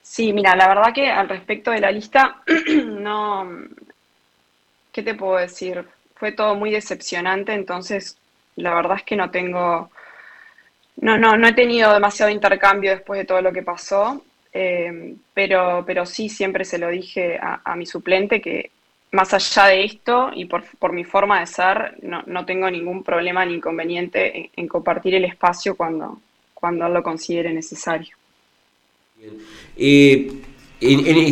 Sí, 0.01 0.33
mira, 0.33 0.55
la 0.55 0.67
verdad 0.67 0.93
que 0.93 1.09
al 1.09 1.29
respecto 1.29 1.71
de 1.71 1.81
la 1.81 1.91
lista, 1.91 2.41
no, 2.85 3.49
¿qué 4.91 5.03
te 5.03 5.15
puedo 5.15 5.37
decir? 5.37 5.85
Fue 6.15 6.31
todo 6.31 6.55
muy 6.55 6.71
decepcionante, 6.71 7.53
entonces 7.53 8.17
la 8.55 8.73
verdad 8.73 8.97
es 8.97 9.03
que 9.03 9.15
no 9.15 9.31
tengo 9.31 9.89
no, 11.01 11.17
no, 11.17 11.37
no 11.37 11.47
he 11.47 11.53
tenido 11.53 11.93
demasiado 11.93 12.31
intercambio 12.31 12.91
después 12.91 13.19
de 13.19 13.25
todo 13.25 13.41
lo 13.41 13.53
que 13.53 13.63
pasó, 13.63 14.21
eh, 14.51 15.15
pero, 15.33 15.83
pero 15.85 16.05
sí 16.05 16.27
siempre 16.27 16.65
se 16.65 16.77
lo 16.77 16.89
dije 16.89 17.39
a, 17.41 17.75
mi 17.75 17.85
suplente 17.85 18.41
que 18.41 18.71
más 19.11 19.33
allá 19.33 19.67
de 19.67 19.85
esto 19.85 20.31
y 20.33 20.45
por, 20.45 20.93
mi 20.93 21.03
forma 21.03 21.39
de 21.39 21.47
ser, 21.47 21.97
no, 22.01 22.45
tengo 22.45 22.69
ningún 22.69 23.03
problema 23.03 23.45
ni 23.45 23.55
inconveniente 23.55 24.51
en, 24.55 24.67
compartir 24.67 25.15
el 25.15 25.25
espacio 25.25 25.75
cuando, 25.75 26.19
cuando 26.53 26.87
lo 26.87 27.01
considere 27.01 27.53
necesario. 27.53 28.15
Eh, 29.75 30.31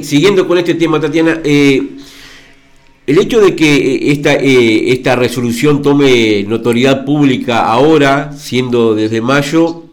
siguiendo 0.03 0.47
con 0.47 0.57
este 0.57 0.75
tema, 0.75 0.99
Tatiana, 0.99 1.39
eh, 1.43 1.81
el 3.07 3.19
hecho 3.19 3.39
de 3.39 3.55
que 3.55 3.73
eh, 3.73 4.11
esta, 4.11 4.35
eh, 4.35 4.91
esta 4.91 5.15
resolución 5.15 5.81
tome 5.81 6.43
notoriedad 6.43 7.05
pública 7.05 7.65
ahora, 7.65 8.33
siendo 8.33 8.95
desde 8.95 9.21
mayo, 9.21 9.85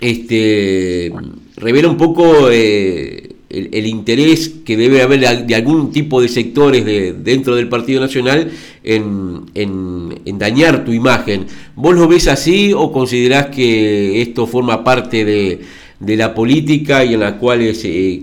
este, 0.00 1.12
revela 1.56 1.88
un 1.88 1.98
poco 1.98 2.48
eh, 2.50 3.27
el, 3.50 3.86
interés 3.86 4.48
que 4.64 4.76
debe 4.76 5.02
haber 5.02 5.46
de, 5.46 5.54
algún 5.54 5.90
tipo 5.92 6.20
de 6.20 6.28
sectores 6.28 6.84
de, 6.84 7.12
dentro 7.12 7.56
del 7.56 7.68
Partido 7.68 8.00
Nacional 8.00 8.50
en, 8.84 9.46
en, 9.54 10.38
dañar 10.38 10.84
tu 10.84 10.92
imagen. 10.92 11.46
¿Vos 11.74 11.94
lo 11.94 12.06
ves 12.08 12.28
así 12.28 12.72
o 12.72 12.92
considerás 12.92 13.46
que 13.46 14.20
esto 14.20 14.46
forma 14.46 14.84
parte 14.84 15.24
de, 15.24 15.60
de 15.98 16.16
la 16.16 16.34
política 16.34 17.04
y 17.04 17.14
en 17.14 17.20
la 17.20 17.38
cual 17.38 17.60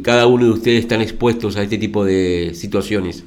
cada 0.03 0.27
uno 0.27 0.45
de 0.45 0.51
ustedes 0.51 0.79
están 0.81 1.01
expuestos 1.01 1.57
a 1.57 1.63
este 1.63 1.77
tipo 1.77 2.05
de 2.05 2.51
situaciones? 2.53 3.23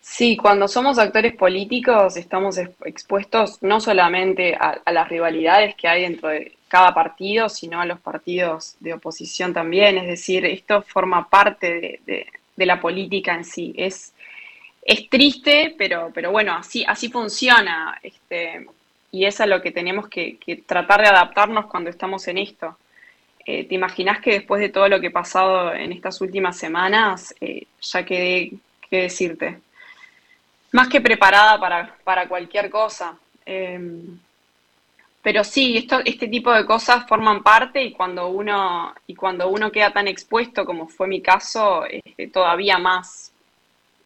Sí, 0.00 0.36
cuando 0.36 0.68
somos 0.68 0.98
actores 0.98 1.34
políticos 1.34 2.16
estamos 2.16 2.58
expuestos 2.84 3.62
no 3.62 3.80
solamente 3.80 4.54
a, 4.54 4.80
las 4.92 5.08
rivalidades 5.08 5.74
que 5.74 5.88
hay 5.88 6.02
dentro 6.02 6.28
de 6.28 6.52
cada 6.72 6.94
partido, 6.94 7.50
sino 7.50 7.82
a 7.82 7.84
los 7.84 8.00
partidos 8.00 8.76
de 8.80 8.94
oposición 8.94 9.52
también. 9.52 9.98
Es 9.98 10.06
decir, 10.06 10.46
esto 10.46 10.80
forma 10.80 11.28
parte 11.28 12.00
de, 12.06 12.26
la 12.56 12.80
política 12.80 13.34
en 13.34 13.44
sí. 13.44 13.74
Es, 13.76 14.14
es 14.80 15.10
triste, 15.10 15.74
pero, 15.76 16.10
pero 16.14 16.30
bueno, 16.30 16.54
así, 16.54 16.82
así 16.88 17.10
funciona. 17.10 17.98
Este, 18.02 18.66
y 19.10 19.26
es 19.26 19.38
a 19.42 19.46
lo 19.46 19.60
que 19.60 19.70
tenemos 19.70 20.08
que, 20.08 20.38
tratar 20.64 21.02
de 21.02 21.08
adaptarnos 21.08 21.66
cuando 21.66 21.90
estamos 21.90 22.26
en 22.28 22.38
esto. 22.38 22.78
Eh, 23.44 23.64
¿Te 23.64 23.74
imaginas 23.74 24.20
que 24.20 24.30
después 24.32 24.60
de 24.62 24.70
todo 24.70 24.88
lo 24.88 24.98
que 24.98 25.08
ha 25.08 25.12
pasado 25.12 25.74
en 25.74 25.92
estas 25.92 26.22
últimas 26.22 26.56
semanas, 26.56 27.34
eh, 27.40 27.66
ya 27.82 28.04
quedé, 28.04 28.52
qué 28.88 29.02
decirte? 29.02 29.58
más 30.72 30.88
que 30.88 31.02
preparada 31.02 31.60
para, 32.04 32.28
cualquier 32.28 32.70
cosa. 32.70 33.16
Em, 33.44 34.18
pero 35.22 35.44
sí, 35.44 35.76
esto, 35.76 36.00
este 36.04 36.26
tipo 36.26 36.52
de 36.52 36.66
cosas 36.66 37.06
forman 37.06 37.42
parte 37.44 37.82
y 37.82 37.92
cuando 37.92 38.28
uno, 38.28 38.92
y 39.06 39.14
cuando 39.14 39.48
uno 39.48 39.70
queda 39.70 39.92
tan 39.92 40.08
expuesto 40.08 40.64
como 40.64 40.88
fue 40.88 41.06
mi 41.06 41.22
caso, 41.22 41.84
este, 41.86 42.26
todavía 42.26 42.78
más. 42.78 43.32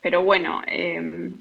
Pero 0.03 0.23
bueno, 0.23 0.63
em, 0.67 1.35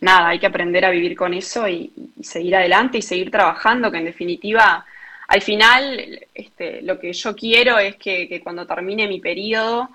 nada, 0.00 0.28
hay 0.28 0.38
que 0.38 0.46
aprender 0.46 0.84
a 0.84 0.90
vivir 0.90 1.16
con 1.16 1.34
eso 1.34 1.68
y, 1.68 1.92
seguir 2.22 2.54
adelante 2.56 2.98
y 2.98 3.02
seguir 3.02 3.30
trabajando, 3.30 3.90
que 3.90 3.98
en 3.98 4.04
definitiva, 4.04 4.84
al 5.28 5.42
final, 5.42 6.20
este, 6.34 6.82
lo 6.82 6.98
que 7.00 7.12
yo 7.12 7.34
quiero 7.34 7.78
es 7.78 7.96
que, 7.96 8.40
cuando 8.42 8.66
termine 8.66 9.08
mi 9.08 9.20
periodo, 9.20 9.90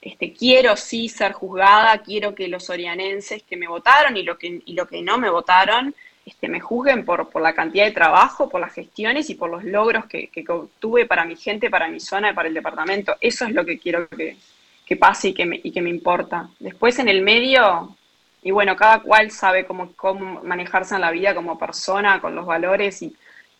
este, 0.00 0.32
quiero 0.32 0.76
sí 0.76 1.08
ser 1.08 1.32
juzgada, 1.32 1.98
quiero 2.02 2.34
que 2.34 2.48
los 2.48 2.68
orianenses 2.70 3.42
que 3.44 3.56
me 3.56 3.66
votaron 3.66 4.16
y 4.16 4.22
lo 4.22 4.36
que, 4.38 4.60
y 4.66 4.74
lo 4.74 4.86
que 4.86 5.02
no 5.02 5.18
me 5.18 5.30
votaron 5.30 5.94
este, 6.26 6.48
me 6.48 6.58
juzguen 6.58 7.04
por, 7.04 7.30
por, 7.30 7.40
la 7.40 7.54
cantidad 7.54 7.84
de 7.84 7.92
trabajo, 7.92 8.48
por 8.48 8.60
las 8.60 8.74
gestiones 8.74 9.30
y 9.30 9.36
por 9.36 9.48
los 9.48 9.62
logros 9.62 10.06
que, 10.06 10.26
que, 10.26 10.44
obtuve 10.48 11.06
para 11.06 11.24
mi 11.24 11.36
gente, 11.36 11.70
para 11.70 11.88
mi 11.88 12.00
zona 12.00 12.30
y 12.30 12.34
para 12.34 12.48
el 12.48 12.54
departamento. 12.54 13.14
Eso 13.20 13.44
es 13.44 13.54
lo 13.54 13.64
que 13.64 13.78
quiero 13.78 14.08
que, 14.08 14.36
que 14.84 14.96
pase 14.96 15.28
y 15.28 15.34
que, 15.34 15.46
me, 15.46 15.60
y 15.62 15.70
que 15.70 15.80
me 15.80 15.88
importa. 15.88 16.48
Después 16.58 16.98
en 16.98 17.08
el 17.08 17.22
medio, 17.22 17.96
y 18.42 18.50
bueno, 18.50 18.74
cada 18.74 19.00
cual 19.02 19.30
sabe 19.30 19.66
cómo, 19.66 19.92
cómo 19.94 20.42
manejarse 20.42 20.96
en 20.96 21.02
la 21.02 21.12
vida 21.12 21.32
como 21.32 21.56
persona, 21.58 22.20
con 22.20 22.34
los 22.34 22.44
valores 22.44 23.02
y, 23.02 23.14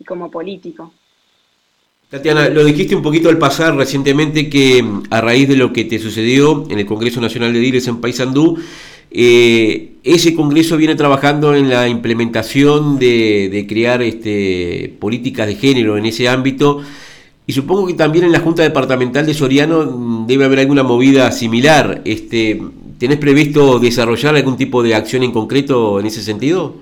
como 0.04 0.30
político. 0.30 0.92
Tatiana, 2.08 2.48
lo 2.48 2.64
dijiste 2.64 2.94
un 2.94 3.02
poquito 3.02 3.28
al 3.28 3.38
pasar 3.38 3.76
recientemente 3.76 4.50
que 4.50 4.84
a 5.10 5.20
raíz 5.20 5.48
de 5.48 5.56
lo 5.56 5.72
que 5.72 5.84
te 5.84 5.98
sucedió 5.98 6.64
en 6.68 6.78
el 6.80 6.86
Congreso 6.86 7.20
Nacional 7.20 7.52
de 7.52 7.60
Diles 7.60 7.88
en 7.88 8.00
Paysandú, 8.00 8.60
eh, 9.10 9.95
ese 10.06 10.34
Congreso 10.34 10.76
viene 10.76 10.94
trabajando 10.94 11.54
en 11.54 11.68
la 11.68 11.88
implementación 11.88 12.98
de, 12.98 13.66
crear 13.68 14.02
este, 14.02 14.94
políticas 15.00 15.46
de 15.46 15.56
género 15.56 15.98
en 15.98 16.06
ese 16.06 16.28
ámbito 16.28 16.82
y 17.46 17.52
supongo 17.52 17.86
que 17.86 17.94
también 17.94 18.24
en 18.24 18.32
la 18.32 18.40
Junta 18.40 18.62
Departamental 18.62 19.24
de 19.24 19.34
Soriano 19.34 19.84
mm, 19.84 20.26
debe 20.26 20.44
haber 20.44 20.60
alguna 20.60 20.82
movida 20.82 21.30
similar. 21.30 22.02
Este, 22.04 22.60
¿Tenés 22.98 23.18
previsto 23.18 23.78
desarrollar 23.78 24.34
algún 24.34 24.56
tipo 24.56 24.82
de 24.82 24.94
acción 24.94 25.22
en 25.22 25.32
concreto 25.32 26.00
en 26.00 26.06
ese 26.06 26.22
sentido? 26.22 26.76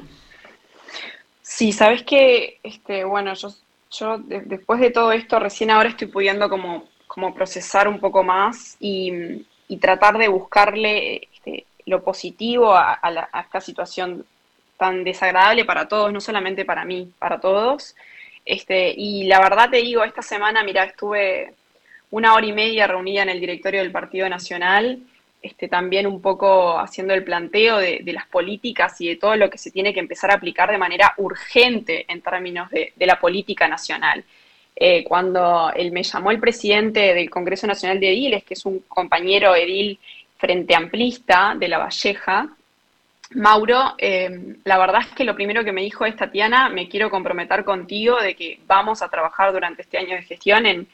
Sí, 1.42 1.72
sabes 1.72 2.02
que, 2.02 2.58
este, 2.62 3.04
bueno, 3.04 3.32
yo 3.34 4.18
después 4.26 4.80
de 4.80 4.90
todo 4.90 5.12
esto, 5.12 5.38
recién 5.38 5.70
ahora 5.70 5.90
estoy 5.90 6.08
pudiendo 6.08 6.48
como, 6.48 6.84
procesar 7.34 7.86
un 7.86 8.00
poco 8.00 8.22
más 8.22 8.76
y, 8.80 9.44
tratar 9.80 10.16
de 10.18 10.28
buscarle 10.28 11.28
lo 11.86 12.02
positivo 12.02 12.74
a, 12.74 13.00
esta 13.42 13.60
situación 13.60 14.24
tan 14.76 15.04
desagradable 15.04 15.64
para 15.64 15.86
todos, 15.86 16.12
no 16.12 16.20
solamente 16.20 16.64
para 16.64 16.84
mí, 16.84 17.10
para 17.18 17.40
todos. 17.40 17.94
Este, 18.44 18.92
y 18.96 19.24
la 19.24 19.40
verdad 19.40 19.70
te 19.70 19.78
digo, 19.78 20.04
esta 20.04 20.22
semana, 20.22 20.62
mira, 20.62 20.84
estuve 20.84 21.54
una 22.10 22.34
hora 22.34 22.46
y 22.46 22.52
media 22.52 22.86
reunida 22.86 23.22
en 23.22 23.28
el 23.28 23.40
directorio 23.40 23.80
del 23.80 23.92
Partido 23.92 24.28
Nacional, 24.28 25.00
este, 25.42 25.68
también 25.68 26.06
un 26.06 26.22
poco 26.22 26.78
haciendo 26.78 27.12
el 27.12 27.24
planteo 27.24 27.78
de, 27.78 28.02
las 28.06 28.26
políticas 28.26 28.98
y 29.00 29.08
de 29.08 29.16
todo 29.16 29.36
lo 29.36 29.50
que 29.50 29.58
se 29.58 29.70
tiene 29.70 29.92
que 29.92 30.00
empezar 30.00 30.30
a 30.30 30.34
aplicar 30.34 30.70
de 30.70 30.78
manera 30.78 31.12
urgente 31.18 32.06
en 32.08 32.22
términos 32.22 32.70
de, 32.70 32.92
la 32.98 33.20
política 33.20 33.68
nacional. 33.68 34.24
Eh, 34.76 35.04
cuando 35.04 35.70
él 35.76 35.92
me 35.92 36.02
llamó 36.02 36.30
el 36.30 36.40
presidente 36.40 37.14
del 37.14 37.30
Congreso 37.30 37.66
Nacional 37.66 38.00
de 38.00 38.08
Ediles, 38.08 38.44
que 38.44 38.54
es 38.54 38.64
un 38.64 38.80
compañero 38.88 39.54
edil 39.54 39.98
frente 40.44 40.74
amplista 40.74 41.54
de 41.58 41.68
La 41.68 41.78
Valleja, 41.78 42.50
Mauro, 43.30 43.94
eh, 43.96 44.58
la 44.64 44.76
verdad 44.76 45.00
es 45.00 45.14
que 45.14 45.24
lo 45.24 45.34
primero 45.34 45.64
que 45.64 45.72
me 45.72 45.80
dijo 45.80 46.04
es, 46.04 46.14
Tatiana, 46.16 46.68
me 46.68 46.86
quiero 46.86 47.08
comprometer 47.08 47.64
contigo 47.64 48.20
de 48.20 48.36
que 48.36 48.60
vamos 48.66 49.00
a 49.00 49.08
trabajar 49.08 49.54
durante 49.54 49.80
este 49.80 49.96
año 49.96 50.16
de 50.16 50.22
gestión 50.22 50.66
en, 50.66 50.86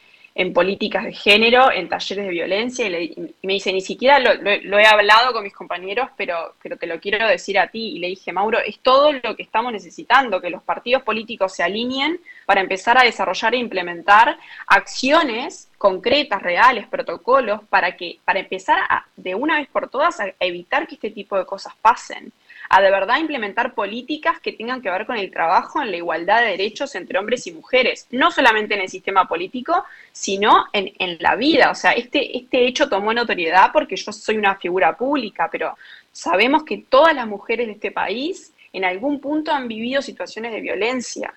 políticas 0.55 1.05
de 1.05 1.13
género, 1.13 1.71
en 1.73 1.89
talleres 1.89 2.27
de 2.27 2.31
violencia, 2.31 2.87
y, 2.87 3.35
me 3.43 3.55
dice, 3.55 3.73
ni 3.73 3.81
siquiera 3.81 4.21
lo, 4.21 4.79
he 4.79 4.87
hablado 4.87 5.33
con 5.33 5.43
mis 5.43 5.53
compañeros, 5.53 6.09
pero, 6.17 6.55
pero 6.63 6.77
te 6.77 6.87
lo 6.87 7.01
quiero 7.01 7.27
decir 7.27 7.59
a 7.59 7.67
ti. 7.67 7.97
Y 7.97 7.99
le 7.99 8.07
dije, 8.07 8.33
Mauro, 8.33 8.59
es 8.65 8.79
todo 8.79 9.13
lo 9.13 9.35
que 9.35 9.43
estamos 9.43 9.73
necesitando, 9.73 10.41
que 10.41 10.49
los 10.49 10.63
partidos 10.63 11.03
políticos 11.03 11.57
se 11.57 11.65
alineen 11.65 12.21
para 12.47 12.61
empezar 12.61 12.97
a 12.97 13.03
desarrollar 13.03 13.53
e 13.55 13.59
implementar 13.59 14.39
acciones 14.69 15.70
concretas, 15.81 16.43
reales, 16.43 16.87
protocolos, 16.89 17.63
para 17.71 17.97
que, 17.97 18.19
para 18.27 18.41
empezar 18.41 18.79
a, 18.87 19.07
de 19.17 19.35
una 19.35 19.59
vez 19.59 19.67
por 19.69 19.89
todas 19.89 20.21
a 20.21 20.27
evitar 20.39 20.87
que 20.87 20.97
este 20.97 21.11
tipo 21.11 21.39
de 21.39 21.47
cosas 21.47 21.73
pasen 21.81 22.35
a 22.69 22.83
de 22.83 22.91
verdad 22.91 23.19
implementar 23.19 23.73
políticas 23.73 24.41
que 24.41 24.53
tengan 24.53 24.83
que 24.83 24.91
ver 24.91 25.07
con 25.07 25.17
el 25.17 25.31
trabajo 25.31 25.81
en 25.81 25.91
la 25.91 25.97
igualdad 25.97 26.43
de 26.43 26.49
derechos 26.49 26.95
entre 26.97 27.19
hombres 27.19 27.47
y 27.47 27.53
mujeres, 27.53 28.07
no 28.11 28.31
solamente 28.31 28.75
en 28.75 28.83
el 28.83 28.91
sistema 28.91 29.27
político, 29.27 29.83
sino 30.13 30.67
en, 30.75 31.17
la 31.19 31.35
vida. 31.35 31.71
O 31.71 31.75
sea, 31.75 31.93
este, 31.93 32.37
este 32.37 32.67
hecho 32.67 32.91
tomó 32.91 33.15
notoriedad 33.15 33.71
porque 33.73 33.97
yo 33.97 34.13
soy 34.13 34.37
una 34.37 34.57
figura 34.57 34.99
pública, 34.99 35.49
pero 35.51 35.79
sabemos 36.13 36.63
que 36.63 36.85
todas 36.91 37.15
las 37.15 37.27
mujeres 37.27 37.69
de 37.69 37.73
este 37.73 37.91
país 37.91 38.53
en 38.75 38.85
algún 38.85 39.19
punto 39.19 39.51
han 39.51 39.67
vivido 39.67 40.03
situaciones 40.03 40.53
de 40.53 40.61
violencia. 40.61 41.33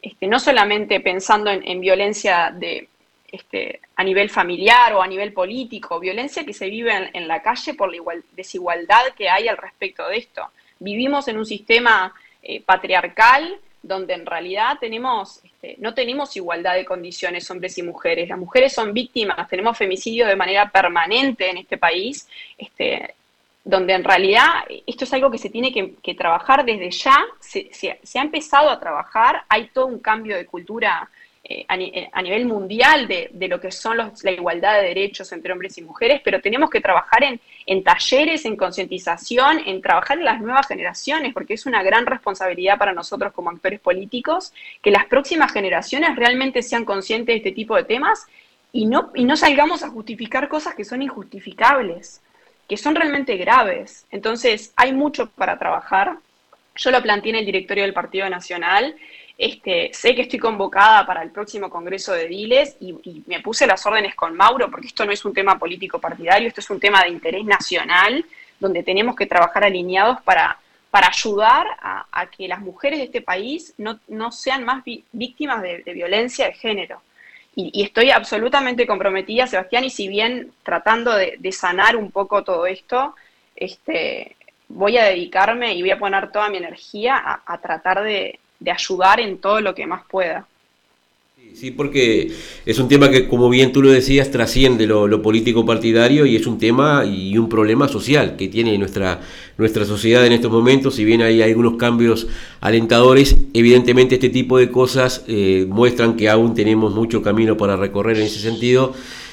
Este, 0.00 0.28
no 0.28 0.38
solamente 0.38 1.00
pensando 1.00 1.50
en, 1.50 1.80
violencia 1.80 2.54
de, 2.56 2.88
este, 3.30 3.80
a 3.96 4.04
nivel 4.04 4.30
familiar 4.30 4.92
o 4.94 5.02
a 5.02 5.06
nivel 5.06 5.32
político, 5.32 6.00
violencia 6.00 6.44
que 6.44 6.54
se 6.54 6.68
vive 6.68 7.10
en, 7.12 7.28
la 7.28 7.42
calle 7.42 7.74
por 7.74 7.90
la 7.90 7.96
igual, 7.96 8.24
desigualdad 8.32 9.12
que 9.16 9.28
hay 9.28 9.48
al 9.48 9.56
respecto 9.56 10.08
de 10.08 10.18
esto 10.18 10.50
vivimos 10.78 11.28
en 11.28 11.38
un 11.38 11.46
sistema 11.46 12.14
eh, 12.42 12.62
patriarcal 12.62 13.58
donde 13.82 14.14
en 14.14 14.26
realidad 14.26 14.76
este, 14.82 15.76
no 15.78 15.94
tenemos 15.94 16.36
igualdad 16.36 16.74
de 16.74 16.84
condiciones 16.84 17.48
hombres 17.50 17.78
y 17.78 17.82
mujeres. 17.82 18.28
Las 18.28 18.38
mujeres 18.38 18.72
son 18.72 18.92
víctimas, 18.92 19.48
tenemos 19.48 19.78
femicidio 19.78 20.26
de 20.26 20.36
manera 20.36 20.68
permanente 20.70 21.48
en 21.48 21.58
este 21.58 21.78
país, 21.78 22.28
este, 22.58 23.14
donde 23.64 23.94
en 23.94 24.04
realidad 24.04 24.46
esto 24.86 25.04
es 25.04 25.12
algo 25.12 25.30
que 25.30 25.38
se 25.38 25.48
tiene 25.48 25.72
que, 25.72 26.14
trabajar 26.14 26.64
desde 26.64 26.90
ya, 26.90 27.24
se, 27.40 27.70
ha 28.18 28.22
empezado 28.22 28.68
a 28.68 28.80
trabajar, 28.80 29.44
hay 29.48 29.68
todo 29.68 29.86
un 29.86 30.00
cambio 30.00 30.36
de 30.36 30.46
cultura 30.46 31.08
eh, 31.50 31.64
eh, 31.66 32.10
a, 32.12 32.20
nivel 32.20 32.44
mundial 32.44 33.08
de, 33.08 33.30
lo 33.48 33.58
que 33.58 33.72
son 33.72 33.96
la 33.96 34.30
igualdad 34.30 34.82
de 34.82 34.88
derechos 34.88 35.32
entre 35.32 35.50
hombres 35.50 35.78
y 35.78 35.82
mujeres, 35.82 36.20
pero 36.22 36.42
tenemos 36.42 36.68
que 36.68 36.82
trabajar 36.82 37.24
en, 37.24 37.40
en 37.64 37.82
talleres, 37.82 38.44
en 38.44 38.54
concientización, 38.54 39.62
en 39.64 39.80
trabajar 39.80 40.18
en 40.18 40.26
las 40.26 40.42
nuevas 40.42 40.66
generaciones, 40.66 41.32
porque 41.32 41.54
es 41.54 41.64
una 41.64 41.82
gran 41.82 42.04
responsabilidad 42.04 42.76
para 42.76 42.92
nosotros 42.92 43.32
como 43.32 43.48
actores 43.48 43.80
políticos 43.80 44.52
que 44.82 44.90
las 44.90 45.06
próximas 45.06 45.50
generaciones 45.50 46.16
realmente 46.16 46.60
sean 46.60 46.84
conscientes 46.84 47.32
de 47.32 47.36
este 47.38 47.52
tipo 47.52 47.76
de 47.76 47.84
temas 47.84 48.26
y 48.70 48.84
no, 48.84 49.10
y 49.14 49.24
no 49.24 49.34
salgamos 49.34 49.82
a 49.82 49.88
justificar 49.88 50.48
cosas 50.48 50.74
que 50.74 50.84
son 50.84 51.00
injustificables, 51.00 52.20
que 52.68 52.76
son 52.76 52.94
realmente 52.94 53.38
graves. 53.38 54.04
Entonces, 54.10 54.74
hay 54.76 54.92
mucho 54.92 55.30
para 55.30 55.58
trabajar. 55.58 56.18
Yo 56.76 56.90
lo 56.90 57.02
planteé 57.02 57.30
en 57.30 57.36
el 57.36 57.46
directorio 57.46 57.84
del 57.84 57.94
Partido 57.94 58.28
Nacional 58.28 58.94
este, 59.38 59.90
sé 59.94 60.16
que 60.16 60.22
estoy 60.22 60.40
convocada 60.40 61.06
para 61.06 61.22
el 61.22 61.30
próximo 61.30 61.70
Congreso 61.70 62.12
de 62.12 62.26
Diles 62.26 62.76
y, 62.80 63.22
me 63.26 63.38
puse 63.40 63.68
las 63.68 63.86
órdenes 63.86 64.16
con 64.16 64.36
Mauro 64.36 64.68
porque 64.68 64.88
esto 64.88 65.06
no 65.06 65.12
es 65.12 65.24
un 65.24 65.32
tema 65.32 65.56
político 65.56 66.00
partidario, 66.00 66.48
esto 66.48 66.60
es 66.60 66.68
un 66.70 66.80
tema 66.80 67.04
de 67.04 67.10
interés 67.10 67.44
nacional 67.44 68.24
donde 68.58 68.82
tenemos 68.82 69.14
que 69.14 69.26
trabajar 69.26 69.62
alineados 69.62 70.20
para, 70.22 70.58
para 70.90 71.06
ayudar 71.06 71.66
a, 71.80 72.26
que 72.36 72.48
las 72.48 72.58
mujeres 72.58 72.98
de 72.98 73.04
este 73.04 73.22
país 73.22 73.74
no, 73.78 74.32
sean 74.32 74.64
más 74.64 74.82
víctimas 75.12 75.62
de, 75.62 75.84
violencia 75.94 76.46
de 76.46 76.54
género. 76.54 77.00
Y, 77.54 77.84
estoy 77.84 78.10
absolutamente 78.10 78.88
comprometida, 78.88 79.46
Sebastián, 79.46 79.84
y 79.84 79.90
si 79.90 80.08
bien 80.08 80.50
tratando 80.64 81.14
de, 81.14 81.52
sanar 81.52 81.94
un 81.94 82.10
poco 82.10 82.42
todo 82.42 82.66
esto, 82.66 83.14
este, 83.54 84.34
voy 84.66 84.98
a 84.98 85.04
dedicarme 85.04 85.74
y 85.74 85.82
voy 85.82 85.92
a 85.92 85.98
poner 85.98 86.32
toda 86.32 86.48
mi 86.48 86.56
energía 86.56 87.40
a 87.46 87.58
tratar 87.58 88.02
de, 88.02 88.40
de 88.60 88.70
ayudar 88.70 89.20
en 89.20 89.38
todo 89.38 89.60
lo 89.60 89.74
que 89.74 89.86
más 89.86 90.02
pueda. 90.10 90.46
Sí, 91.54 91.70
porque 91.70 92.30
es 92.66 92.78
un 92.78 92.88
tema 92.88 93.10
que, 93.10 93.26
como 93.26 93.48
bien 93.48 93.72
tú 93.72 93.82
lo 93.82 93.90
decías, 93.90 94.30
trasciende 94.30 94.86
lo, 94.86 95.22
político 95.22 95.64
partidario 95.66 96.24
y 96.26 96.36
es 96.36 96.46
un 96.46 96.58
tema 96.58 97.04
y 97.04 97.36
un 97.36 97.48
problema 97.48 97.88
social 97.88 98.36
que 98.36 98.48
tiene 98.48 98.76
nuestra, 98.78 99.20
nuestra 99.56 99.84
sociedad 99.84 100.24
en 100.24 100.32
estos 100.32 100.52
momentos. 100.52 100.94
Si 100.94 101.04
bien 101.04 101.22
hay 101.22 101.42
algunos 101.42 101.76
cambios 101.76 102.28
alentadores, 102.60 103.36
evidentemente 103.54 104.16
este 104.16 104.28
tipo 104.28 104.58
de 104.58 104.70
cosas 104.70 105.24
eh, 105.26 105.66
muestran 105.68 106.16
que 106.16 106.28
aún 106.28 106.54
tenemos 106.54 106.94
mucho 106.94 107.22
camino 107.22 107.56
para 107.56 107.76
recorrer 107.76 108.18
en 108.18 108.24
ese 108.24 108.38
sentido 108.38 108.92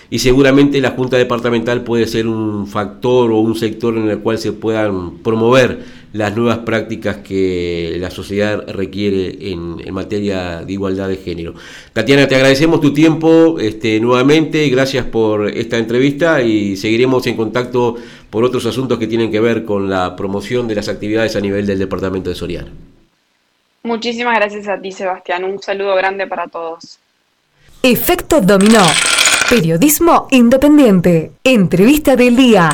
y 0.09 0.19
seguramente 0.19 0.81
la 0.81 0.91
Junta 0.91 1.17
Departamental 1.17 1.83
puede 1.83 2.07
ser 2.07 2.27
un 2.27 2.67
factor 2.67 3.31
o 3.31 3.37
un 3.39 3.55
sector 3.55 3.97
en 3.97 4.09
el 4.09 4.19
cual 4.19 4.37
se 4.37 4.53
puedan 4.53 5.17
promover 5.17 5.83
las 6.15 6.33
nuevas 6.35 6.59
prácticas 6.59 7.17
que 7.17 7.97
la 7.99 8.09
sociedad 8.09 8.65
requiere 8.69 9.51
en, 9.51 9.93
materia 9.93 10.61
de 10.61 10.71
igualdad 10.71 11.09
de 11.09 11.17
género. 11.17 11.55
Tatiana, 11.91 12.25
te 12.25 12.35
agradecemos 12.35 12.79
tu 12.79 12.93
tiempo 12.93 13.59
este, 13.59 13.99
nuevamente, 13.99 14.69
gracias 14.69 15.05
por 15.05 15.49
esta 15.49 15.77
entrevista 15.77 16.41
y 16.41 16.77
seguiremos 16.77 17.27
en 17.27 17.35
contacto 17.35 17.95
por 18.29 18.45
otros 18.45 18.65
asuntos 18.65 18.97
que 18.97 19.07
tienen 19.07 19.29
que 19.29 19.41
ver 19.41 19.65
con 19.65 19.89
la 19.89 20.15
promoción 20.15 20.69
de 20.69 20.75
las 20.75 20.87
actividades 20.87 21.35
a 21.35 21.41
nivel 21.41 21.67
del 21.67 21.79
Departamento 21.79 22.29
de 22.29 22.35
Soriano. 22.35 22.69
Muchísimas 23.83 24.37
gracias 24.37 24.69
a 24.69 24.79
ti, 24.79 24.93
Sebastián. 24.93 25.43
Un 25.43 25.61
saludo 25.61 25.95
grande 25.95 26.27
para 26.27 26.47
todos. 26.47 26.97
Efecto 27.83 28.39
Dominó. 28.39 28.85
Periodismo 29.49 30.27
independiente. 30.31 31.33
Entrevista 31.43 32.15
del 32.15 32.37
día. 32.37 32.73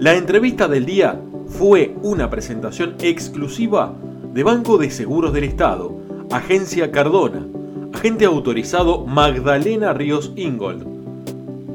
La 0.00 0.14
entrevista 0.14 0.66
del 0.66 0.86
día 0.86 1.20
fue 1.46 1.94
una 2.02 2.28
presentación 2.30 2.96
exclusiva 3.02 3.94
de 4.32 4.42
Banco 4.42 4.78
de 4.78 4.90
Seguros 4.90 5.34
del 5.34 5.44
Estado, 5.44 5.94
Agencia 6.30 6.90
Cardona, 6.90 7.46
agente 7.92 8.24
autorizado 8.24 9.04
Magdalena 9.04 9.92
Ríos 9.92 10.32
Ingold. 10.36 10.86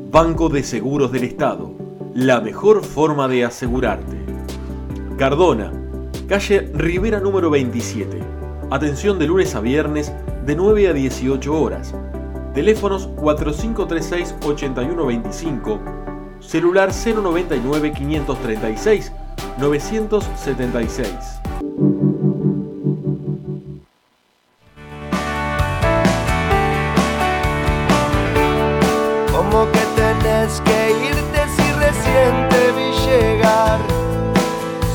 Banco 0.10 0.50
de 0.50 0.64
Seguros 0.64 1.12
del 1.12 1.24
Estado, 1.24 1.72
la 2.16 2.42
mejor 2.42 2.84
forma 2.84 3.28
de 3.28 3.46
asegurarte. 3.46 4.18
Cardona, 5.20 5.72
calle 6.28 6.72
Rivera 6.74 7.20
número 7.20 7.52
27. 7.52 8.18
Atención 8.72 9.20
de 9.20 9.28
lunes 9.28 9.54
a 9.54 9.60
viernes 9.60 10.12
de 10.48 10.56
9 10.56 10.88
a 10.88 10.94
18 10.94 11.62
horas. 11.62 11.94
Teléfonos 12.56 13.08
4536-8125 13.18 16.05
celular 16.48 16.92
099 16.92 17.92
536 17.92 19.12
976. 19.58 21.42
Como 29.32 29.72
que 29.72 29.80
tenés 29.96 30.62
que 30.62 30.92
irte 31.08 31.42
si 31.56 31.72
recién 31.74 32.50
te 32.50 32.72
vi 32.74 32.92
llegar. 33.08 33.80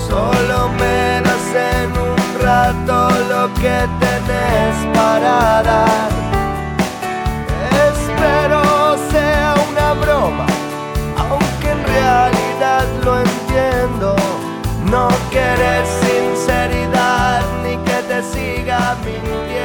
Solo 0.09 0.69
me 0.79 1.21
das 1.23 1.55
en 1.55 1.91
un 1.93 2.43
rato 2.43 3.11
lo 3.29 3.55
que 3.55 3.89
tenés 4.01 4.77
para 4.95 5.63
dar. 5.63 6.30
lo 13.05 13.21
entiendo. 13.21 14.17
No 14.91 15.09
querer 15.31 15.85
sinceridad 15.87 17.43
ni 17.63 17.77
que 17.85 18.03
te 18.09 18.23
siga 18.23 18.97
mintiendo. 19.05 19.60